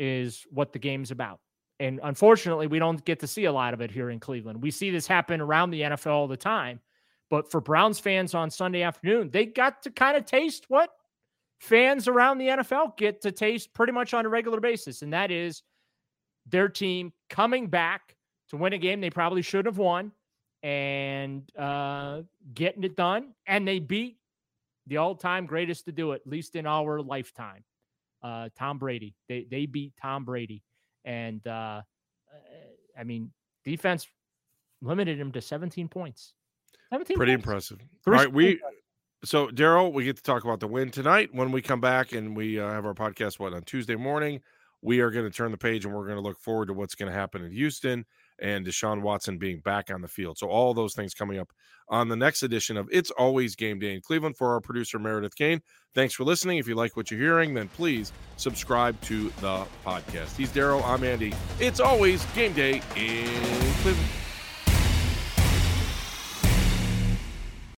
is 0.00 0.44
what 0.50 0.72
the 0.72 0.80
game's 0.80 1.12
about. 1.12 1.38
And 1.80 2.00
unfortunately, 2.02 2.66
we 2.66 2.78
don't 2.78 3.04
get 3.04 3.20
to 3.20 3.26
see 3.26 3.44
a 3.44 3.52
lot 3.52 3.72
of 3.72 3.80
it 3.80 3.90
here 3.90 4.10
in 4.10 4.18
Cleveland. 4.18 4.60
We 4.60 4.70
see 4.70 4.90
this 4.90 5.06
happen 5.06 5.40
around 5.40 5.70
the 5.70 5.82
NFL 5.82 6.10
all 6.10 6.28
the 6.28 6.36
time. 6.36 6.80
But 7.30 7.50
for 7.50 7.60
Browns 7.60 8.00
fans 8.00 8.34
on 8.34 8.50
Sunday 8.50 8.82
afternoon, 8.82 9.30
they 9.30 9.46
got 9.46 9.82
to 9.82 9.90
kind 9.90 10.16
of 10.16 10.24
taste 10.24 10.64
what 10.68 10.90
fans 11.60 12.08
around 12.08 12.38
the 12.38 12.48
NFL 12.48 12.96
get 12.96 13.20
to 13.22 13.32
taste 13.32 13.74
pretty 13.74 13.92
much 13.92 14.14
on 14.14 14.24
a 14.24 14.28
regular 14.28 14.60
basis. 14.60 15.02
And 15.02 15.12
that 15.12 15.30
is 15.30 15.62
their 16.46 16.68
team 16.68 17.12
coming 17.28 17.68
back 17.68 18.16
to 18.48 18.56
win 18.56 18.72
a 18.72 18.78
game 18.78 19.00
they 19.00 19.10
probably 19.10 19.42
should 19.42 19.66
have 19.66 19.78
won 19.78 20.12
and 20.62 21.48
uh, 21.56 22.22
getting 22.54 22.82
it 22.82 22.96
done. 22.96 23.34
And 23.46 23.68
they 23.68 23.78
beat 23.78 24.18
the 24.86 24.96
all 24.96 25.14
time 25.14 25.46
greatest 25.46 25.84
to 25.84 25.92
do 25.92 26.12
it, 26.12 26.22
at 26.24 26.30
least 26.30 26.56
in 26.56 26.66
our 26.66 27.02
lifetime, 27.02 27.62
uh, 28.22 28.48
Tom 28.56 28.78
Brady. 28.78 29.14
They, 29.28 29.46
they 29.50 29.66
beat 29.66 29.92
Tom 30.00 30.24
Brady. 30.24 30.62
And 31.08 31.44
uh, 31.46 31.80
I 32.96 33.04
mean, 33.04 33.32
defense 33.64 34.06
limited 34.82 35.18
him 35.18 35.32
to 35.32 35.40
17 35.40 35.88
points. 35.88 36.34
17 36.90 37.16
pretty 37.16 37.32
points. 37.32 37.46
impressive. 37.46 37.78
Three 38.04 38.14
right, 38.14 38.32
we 38.32 38.60
so 39.24 39.48
Daryl, 39.48 39.92
we 39.92 40.04
get 40.04 40.16
to 40.16 40.22
talk 40.22 40.44
about 40.44 40.60
the 40.60 40.68
win 40.68 40.90
tonight 40.90 41.30
when 41.32 41.50
we 41.50 41.62
come 41.62 41.80
back 41.80 42.12
and 42.12 42.36
we 42.36 42.60
uh, 42.60 42.70
have 42.70 42.84
our 42.84 42.94
podcast. 42.94 43.38
What 43.38 43.54
on 43.54 43.62
Tuesday 43.62 43.96
morning? 43.96 44.40
We 44.82 45.00
are 45.00 45.10
going 45.10 45.24
to 45.24 45.36
turn 45.36 45.50
the 45.50 45.58
page 45.58 45.86
and 45.86 45.94
we're 45.94 46.04
going 46.04 46.16
to 46.18 46.22
look 46.22 46.38
forward 46.38 46.68
to 46.68 46.74
what's 46.74 46.94
going 46.94 47.10
to 47.10 47.18
happen 47.18 47.42
in 47.42 47.50
Houston 47.50 48.04
and 48.40 48.66
Deshaun 48.66 49.02
Watson 49.02 49.38
being 49.38 49.60
back 49.60 49.90
on 49.90 50.00
the 50.00 50.08
field. 50.08 50.38
So 50.38 50.48
all 50.48 50.74
those 50.74 50.94
things 50.94 51.14
coming 51.14 51.38
up 51.38 51.50
on 51.88 52.08
the 52.08 52.16
next 52.16 52.42
edition 52.42 52.76
of 52.76 52.88
It's 52.92 53.10
Always 53.12 53.56
Game 53.56 53.78
Day 53.78 53.94
in 53.94 54.00
Cleveland. 54.00 54.36
For 54.36 54.52
our 54.52 54.60
producer 54.60 54.98
Meredith 54.98 55.36
Kane, 55.36 55.60
thanks 55.94 56.14
for 56.14 56.24
listening. 56.24 56.58
If 56.58 56.68
you 56.68 56.74
like 56.74 56.96
what 56.96 57.10
you're 57.10 57.20
hearing, 57.20 57.54
then 57.54 57.68
please 57.68 58.12
subscribe 58.36 59.00
to 59.02 59.30
the 59.40 59.64
podcast. 59.84 60.36
He's 60.36 60.50
Daryl. 60.52 60.84
I'm 60.84 61.02
Andy. 61.02 61.32
It's 61.60 61.80
always 61.80 62.24
Game 62.26 62.52
Day 62.52 62.82
in 62.96 63.26
Cleveland. 63.82 64.27